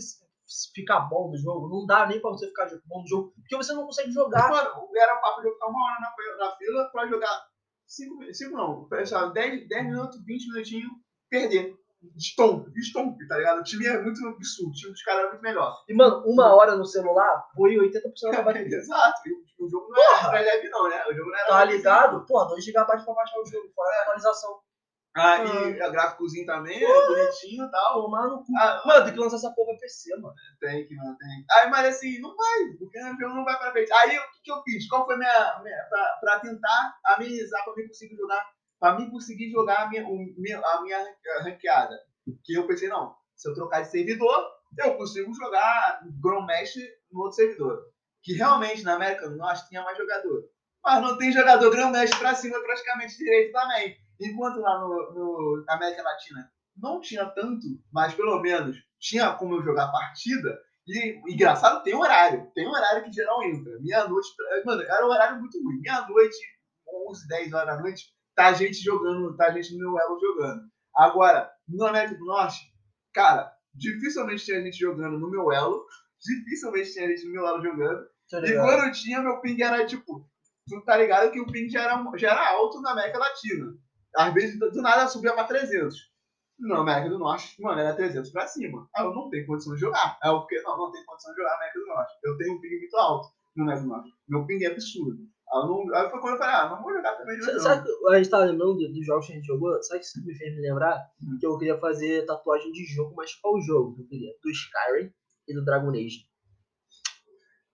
[0.74, 1.68] ficar bom no jogo.
[1.68, 3.32] Não dá nem pra você ficar bom no jogo.
[3.36, 4.48] Porque você não consegue jogar.
[4.48, 7.46] Mano, era papo de eu ficar uma hora na, na fila pra jogar
[7.86, 10.92] 5 cinco não, pessoal, 10, 10 minutos, 20 minutinhos,
[11.30, 11.74] perder.
[12.18, 13.60] Stomp, stomp, tá ligado?
[13.60, 15.82] O time é muito absurdo, o time dos caras é muito melhor.
[15.88, 18.68] E, mano, uma hora no celular foi 80% da bateria.
[18.78, 19.32] Exato, e
[19.64, 21.04] o, jogo não é leve não, né?
[21.08, 22.26] O jogo não era Tá leve, ligado?
[22.26, 24.60] Pô, 2 GB pra baixar o jogo, fora a atualização.
[25.16, 28.02] Ah, e o gráficozinho também, é bonitinho e tal.
[28.02, 28.52] Tomar no cu.
[28.58, 30.34] Ah, Mano, tem que lançar essa porra pra PC, mano.
[30.60, 31.44] Tem que não tem.
[31.52, 33.90] Aí, mas assim, não vai, porque o jogo não vai pra frente.
[33.92, 34.86] Aí, o que, que eu fiz?
[34.88, 35.60] Qual foi a minha.
[35.62, 38.46] minha pra, pra tentar amenizar, pra mim conseguir jogar,
[38.78, 40.98] pra mim conseguir jogar a minha, a minha
[41.42, 41.98] ranqueada?
[42.44, 47.36] Que eu pensei, não, se eu trocar de servidor, eu consigo jogar Grandmaster no outro
[47.36, 47.84] servidor.
[48.22, 50.42] Que realmente na América do Norte tinha mais jogador.
[50.84, 53.96] Mas não tem jogador Grandmaster pra cima praticamente direito também.
[54.20, 59.56] Enquanto lá no, no na América Latina não tinha tanto, mas pelo menos tinha como
[59.56, 60.58] eu jogar partida.
[60.86, 62.50] E engraçado, tem horário.
[62.54, 63.78] Tem horário que geral entra.
[63.80, 64.28] Meia-noite.
[64.64, 65.80] Mano, era um horário muito ruim.
[65.80, 66.36] Meia-noite,
[67.08, 70.20] 11, 10 horas da noite, tá a gente jogando, tá a gente no meu elo
[70.20, 70.62] jogando.
[70.94, 72.58] Agora, no América do Norte,
[73.12, 75.84] cara, dificilmente tinha gente jogando no meu elo.
[76.20, 78.06] Dificilmente tinha gente no meu elo jogando.
[78.44, 80.28] E quando tinha, meu ping era tipo.
[80.68, 83.72] Tu tá ligado que o ping já era, já era alto na América Latina.
[84.16, 85.96] Às vezes, do nada, subia pra 300.
[86.58, 88.88] Na América do Norte, mano, era 300 pra cima.
[88.96, 90.18] Aí eu não tenho condição de jogar.
[90.22, 92.12] Aí eu fiquei, não, não tenho condição de jogar na América do Norte.
[92.24, 94.10] Eu tenho um ping muito alto no América do Norte.
[94.28, 95.18] Meu ping é absurdo.
[95.52, 97.40] Aí, eu não, aí foi quando eu falei, ah, não vou jogar também.
[97.42, 99.82] Sabe que a gente tava lembrando do- dos jogos que a gente jogou?
[99.82, 100.98] Sabe que isso me fez me lembrar?
[101.22, 101.36] Hum.
[101.38, 104.32] Que eu queria fazer tatuagem de jogo, mas qual jogo que eu queria?
[104.42, 105.12] Do Skyrim
[105.48, 106.26] e do Dragon Age.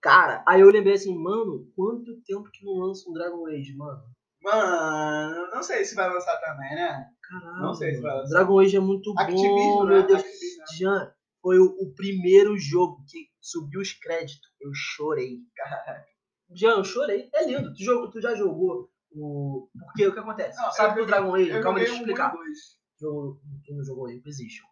[0.01, 4.03] Cara, aí eu lembrei assim, mano, quanto tempo que não lança um Dragon Age, mano?
[4.43, 7.09] Mano, não sei se vai lançar também, né?
[7.21, 7.61] Caralho.
[7.61, 8.29] Não sei se vai lançar.
[8.29, 9.93] Dragon Age é muito Activision, bom, né?
[9.95, 10.19] meu Deus.
[10.19, 10.65] Activision, né?
[10.77, 14.49] Jean, foi o, o primeiro jogo que subiu os créditos.
[14.59, 15.37] Eu chorei.
[15.55, 16.05] Cara.
[16.53, 17.29] Jean, eu chorei.
[17.33, 17.73] É lindo.
[17.73, 19.69] Tu, jogou- tu já jogou o.
[19.87, 20.57] Porque o que acontece?
[20.61, 22.33] Não, Sabe eu que o Dragon Age, Eu calma, deixa eu explicar.
[22.35, 23.01] e.
[23.01, 24.65] Jogo, tu não jogou o Inquisition.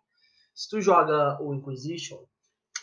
[0.53, 2.19] Se tu joga o Inquisition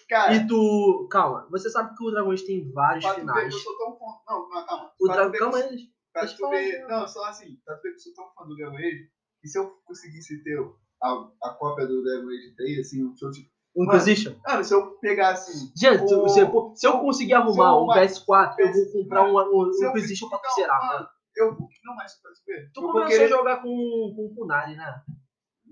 [0.08, 1.06] Cara, e tu.
[1.10, 3.52] Calma, você sabe que o Dragon Age tem vários finais.
[3.52, 3.90] eu sou tão.
[4.26, 4.92] Não, calma.
[5.00, 5.38] O Dragon.
[5.38, 5.90] Calma aí.
[6.18, 6.86] Pra Deixa tu eu ver.
[6.88, 9.08] Não, só assim, pra tu ver que eu sou tão fã do Dragon Age,
[9.40, 10.58] que se eu conseguisse ter
[11.02, 14.34] a, a cópia do Dragon Age 3, assim, se eu, tipo, O Inquisition.
[14.46, 15.72] mano, se eu pegar assim.
[15.76, 19.36] Gente, se, o- você- se eu conseguir arrumar um arrumar- PS4, eu vou comprar um,
[19.38, 21.08] um, se um eu- Inquisition pra zerar, mano, mano.
[21.36, 21.52] Eu,
[21.84, 22.70] não, mas pra tu ver.
[22.74, 23.24] Tu eu começou querer.
[23.24, 23.68] a jogar com,
[24.16, 25.02] com o Kunari, né?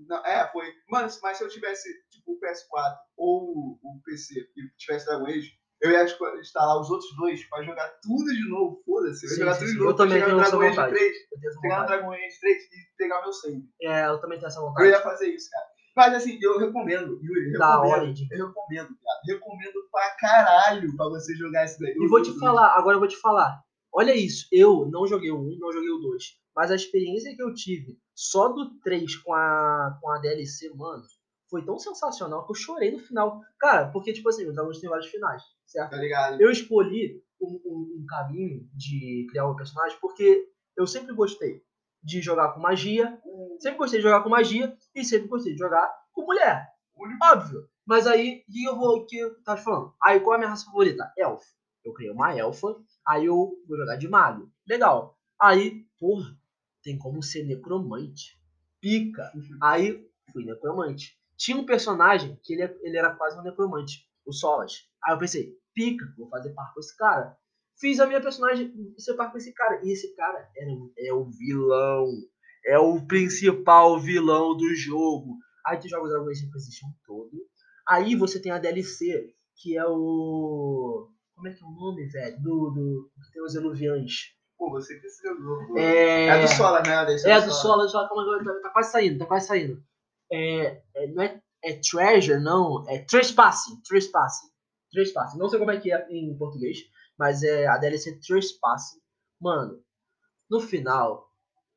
[0.07, 0.71] Não, é, foi.
[0.89, 5.51] Mano, mas se eu tivesse, tipo, o PS4 ou o PC e tivesse Dragon Age,
[5.81, 6.03] eu ia
[6.39, 8.81] instalar os outros dois pra jogar tudo de novo.
[8.85, 9.25] Foda-se.
[9.25, 9.73] Eu ia jogar sim, tudo sim.
[9.73, 9.91] de novo.
[9.91, 10.91] Eu também tenho essa vontade.
[10.95, 11.87] 3, Eu tenho essa no vontade.
[11.87, 13.63] Dragon Age 3 e pegar meu save.
[13.81, 14.89] É, eu também tenho essa Eu vontade.
[14.89, 15.65] ia fazer isso, cara.
[15.95, 18.01] Mas assim, eu recomendo, Yuri, eu Da recomendo.
[18.03, 18.27] Origin.
[18.31, 19.19] Eu recomendo, cara.
[19.27, 21.95] Recomendo pra caralho pra você jogar esse daí.
[21.99, 23.59] E vou te falar, agora eu vou te falar.
[23.91, 26.23] Olha isso, eu não joguei o 1, não joguei o 2.
[26.55, 31.01] Mas a experiência que eu tive só do 3 com a, com a DLC, mano,
[31.49, 33.41] foi tão sensacional que eu chorei no final.
[33.59, 35.91] Cara, porque, tipo assim, o Dragon Age tem vários finais, certo?
[35.91, 36.41] Tá ligado?
[36.41, 41.61] Eu escolhi um, um- um caminho de criar um personagem porque eu sempre gostei
[42.03, 43.19] de jogar com magia,
[43.59, 46.67] sempre gostei de jogar com magia e sempre gostei de jogar com mulher.
[47.23, 47.67] Óbvio.
[47.85, 49.05] Mas aí, o que eu vou.
[49.05, 49.93] que eu tava falando?
[50.03, 51.11] Aí, qual é a minha raça favorita?
[51.17, 51.45] Elfo.
[51.85, 52.75] Eu criei uma elfa,
[53.07, 53.35] aí eu
[53.67, 54.51] vou jogar de mago.
[54.67, 55.17] Legal.
[55.39, 56.35] Aí, porra,
[56.83, 58.37] tem como ser necromante.
[58.81, 59.31] Pica.
[59.61, 61.17] Aí, fui necromante.
[61.37, 64.87] Tinha um personagem que ele, ele era quase um necromante, o Solas.
[65.03, 67.37] Aí eu pensei, pica, vou fazer par com esse cara.
[67.79, 69.79] Fiz a minha personagem ser par com esse cara.
[69.83, 72.07] E esse cara era, é o vilão.
[72.65, 75.37] É o principal vilão do jogo.
[75.65, 77.31] Aí tu joga o Dragon Age Inquisition todo.
[77.87, 81.09] Aí você tem a DLC, que é o.
[81.35, 82.41] Como é que é o nome, velho?
[82.41, 83.11] Do, do.
[83.23, 84.35] Que tem os Eluviães.
[84.57, 85.77] Pô, você que jogou.
[85.77, 86.93] É, É do Sola, né?
[87.25, 89.81] É do Sola, calma, tá, tá quase saindo, tá quase saindo.
[90.31, 94.47] É, é, não é, é Treasure, não, é Trespassing, Trespassing,
[94.91, 95.37] Trespassing.
[95.37, 96.77] Não sei como é que é em português,
[97.17, 98.99] mas é a DLC Trespassing.
[99.39, 99.81] Mano,
[100.49, 101.27] no final,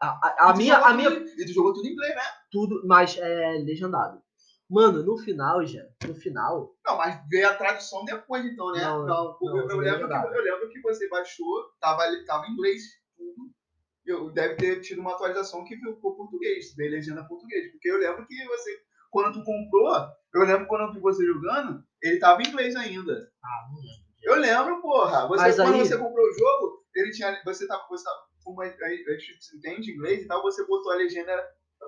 [0.00, 2.22] a, a, a minha, a minha, E tu jogou tudo em inglês, né?
[2.50, 4.20] tudo, mas é legendado.
[4.68, 8.82] Mano, no final, já, no final, Não, mas veio a tradução depois, então, né?
[8.82, 12.46] Não, Não, não, eu, eu não lembro que, eu lembro que você baixou, tava, tava
[12.46, 12.82] em inglês.
[14.10, 17.70] Eu, deve ter tido uma atualização que ficou português, veio legenda português.
[17.70, 18.78] Porque eu lembro que você,
[19.10, 19.94] quando tu comprou,
[20.34, 23.12] eu lembro quando eu vi você jogando, ele tava em inglês ainda.
[23.42, 24.10] ah, não lembro.
[24.22, 25.26] Eu lembro, porra.
[25.28, 27.40] Você, Mas quando aí- você comprou o jogo, ele tinha.
[27.44, 27.86] Você tava.
[27.88, 28.04] Você
[28.44, 31.32] como a gente entende inglês e tal, você botou a legenda.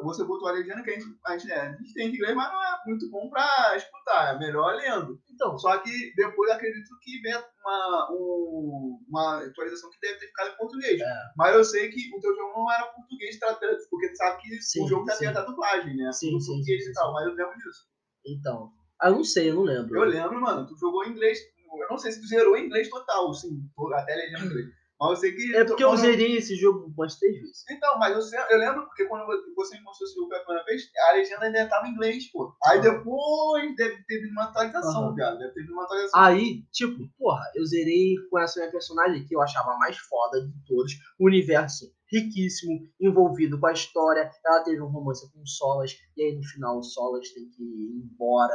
[0.03, 2.51] Você botou a legenda que a gente, a gente, é, a gente entende inglês, mas
[2.53, 4.35] não é muito bom pra escutar.
[4.35, 5.21] É melhor lendo.
[5.31, 10.27] Então, Só que depois eu acredito que vem uma, um- uma atualização que deve ter
[10.27, 11.01] ficado em português.
[11.01, 11.15] É.
[11.37, 14.61] Mas eu sei que o teu jogo não era português tratando, porque tu sabe que
[14.63, 15.27] Sim, o jogo tá sim.
[15.27, 16.11] tendo a dublagem, né?
[16.13, 17.87] Sim, sim, português sim, e tal, mas eu lembro disso.
[18.27, 18.73] então.
[19.01, 19.97] Ah, eu não sei, eu não lembro.
[19.99, 21.39] Eu lembro, mano, tu jogou em inglês.
[21.81, 23.59] Eu não sei se tu zerou em inglês total, sim,
[23.95, 24.67] até legenda em inglês.
[25.03, 25.57] Mas eu sei que.
[25.57, 27.65] É porque eu quando- zerei esse jogo umas três vezes.
[27.71, 29.25] Então, mas eu, eu lembro porque quando
[29.57, 32.55] você me mostrou esse jogo pela primeira vez, a legenda ainda tava em inglês, pô.
[32.67, 32.83] Aí Ah.
[32.83, 35.17] depois deve ter uma atualização, Aham.
[35.17, 35.37] cara.
[35.37, 36.21] Deve ter uma atualização.
[36.21, 40.65] Aí, tipo, porra, eu zerei com essa minha personagem que eu achava mais foda de
[40.67, 40.93] todos.
[41.19, 44.31] O universo riquíssimo, envolvido com a história.
[44.45, 47.63] Ela teve um romance com o Solas, e aí no final o Solas tem que
[47.63, 48.55] ir embora.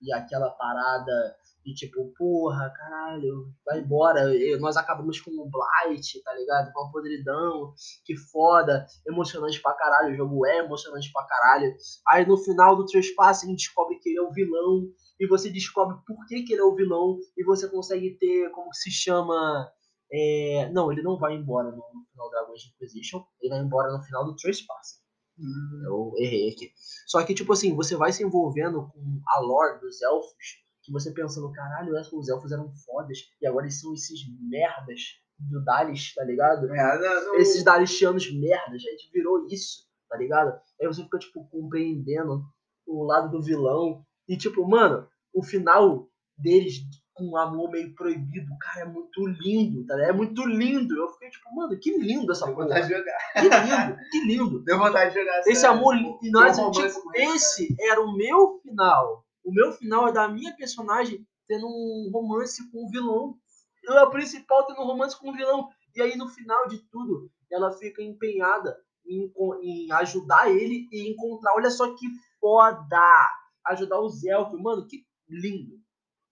[0.00, 1.34] E aquela parada
[1.68, 4.34] de tipo, porra, caralho, vai embora.
[4.34, 6.72] E nós acabamos com o Blight, tá ligado?
[6.72, 8.86] Com a podridão, que foda.
[9.06, 11.74] Emocionante pra caralho, o jogo é emocionante pra caralho.
[12.08, 14.88] Aí no final do Trespass a gente descobre que ele é o vilão
[15.20, 18.70] e você descobre por que, que ele é o vilão e você consegue ter, como
[18.70, 19.70] que se chama...
[20.10, 23.92] é, Não, ele não vai embora no final da Dragon Age Inquisition, ele vai embora
[23.92, 25.02] no final do Trespass.
[25.38, 25.82] Hum.
[25.84, 26.72] Eu errei aqui.
[27.06, 31.12] Só que, tipo assim, você vai se envolvendo com a lore dos elfos, que você
[31.12, 35.00] pensando, caralho, os elfos eram fodas, e agora eles são esses merdas
[35.38, 36.66] do Dalis, tá ligado?
[36.74, 40.58] É, não, esses Dalishianos merdas, a gente virou isso, tá ligado?
[40.80, 42.42] Aí você fica, tipo, compreendendo
[42.86, 44.02] o lado do vilão.
[44.26, 46.80] E, tipo, mano, o final deles
[47.14, 50.10] com um amor meio proibido, cara, é muito lindo, tá ligado?
[50.10, 50.96] É muito lindo.
[50.96, 52.68] Eu fiquei, tipo, mano, que lindo essa Deu porra.
[52.68, 53.32] vontade de jogar.
[53.32, 54.64] Que lindo, que lindo.
[54.64, 55.42] Deu vontade de jogar.
[55.46, 59.24] Esse amor, e nós, tipo, esse era o meu final.
[59.48, 63.34] O meu final é da minha personagem tendo um romance com o vilão.
[63.82, 65.70] Eu é o principal tendo um romance com o vilão.
[65.96, 69.32] E aí, no final de tudo, ela fica empenhada em,
[69.62, 71.54] em ajudar ele e encontrar.
[71.54, 72.06] Olha só que
[72.38, 73.00] foda!
[73.68, 74.60] Ajudar os elfos.
[74.60, 75.80] Mano, que lindo.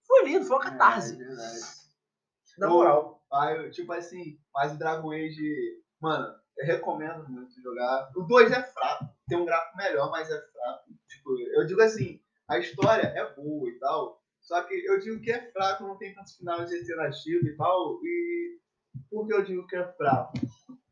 [0.06, 1.14] Foi lindo, foi uma catarse.
[1.14, 1.60] É, verdade.
[2.58, 3.22] na moral.
[3.72, 8.10] Tipo assim, mas o Dragon Age, mano, eu recomendo muito jogar.
[8.14, 10.84] O 2 é fraco, tem um gráfico melhor, mas é fraco.
[11.08, 15.32] Tipo, eu digo assim, a história é boa e tal, só que eu digo que
[15.32, 18.58] é fraco, não tem tantos finais alternativos e tal, e
[19.10, 20.32] por que eu digo que é fraco?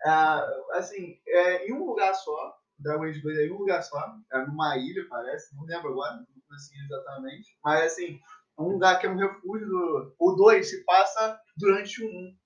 [0.05, 4.17] Ah, assim, é em um lugar só, Dragon Age 2 é em um lugar só,
[4.33, 8.21] é numa ilha, parece, não lembro agora, não assim exatamente, mas assim,
[8.59, 10.14] é um lugar que é um refúgio do.
[10.19, 12.37] O 2 se passa durante o 1.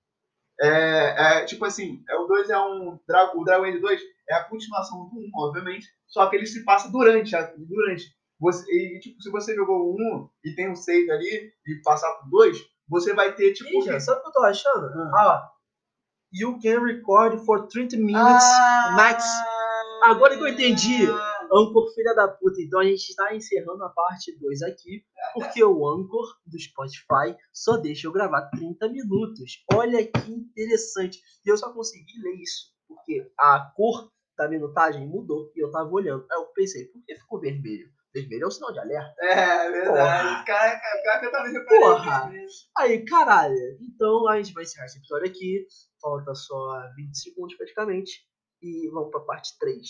[0.61, 2.99] É, é, tipo assim, é, o 2 é um.
[3.35, 5.87] O Dragon Age 2 é a continuação do 1, obviamente.
[6.07, 7.31] Só que ele se passa durante.
[7.57, 8.18] durante.
[8.39, 12.29] Você, e, tipo, se você jogou 1 e tem um save ali e passar pro
[12.29, 13.69] 2, você vai ter, tipo.
[13.69, 14.85] Ih, já, sabe o que eu tô achando?
[14.85, 15.11] Ah.
[15.15, 15.59] Ah, ó.
[16.31, 18.45] You can record for 30 minutes
[18.95, 19.25] max.
[20.03, 21.07] Agora que eu entendi.
[21.51, 22.61] Anchor, filha da puta.
[22.61, 27.77] Então a gente está encerrando a parte 2 aqui, porque o Anchor do Spotify só
[27.77, 29.63] deixa eu gravar 30 minutos.
[29.73, 31.19] Olha que interessante.
[31.43, 35.89] E eu só consegui ler isso, porque a cor da minutagem mudou e eu tava
[35.89, 36.25] olhando.
[36.31, 37.89] Aí eu pensei, por que ficou vermelho?
[38.13, 39.13] Vermelho é um sinal de alerta.
[39.21, 39.87] É, verdade.
[39.87, 40.43] Porra.
[40.45, 42.31] Caraca, cara, eu também Porra.
[42.77, 43.77] Aí, caralho.
[43.81, 45.67] Então a gente vai encerrar esse episódio aqui.
[46.01, 48.27] Falta só 20 segundos praticamente.
[48.61, 49.87] E vamos pra parte 3.